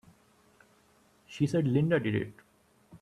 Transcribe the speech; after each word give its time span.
She 1.27 1.45
said 1.45 1.67
Linda 1.67 1.99
did 1.99 2.15
it! 2.15 2.33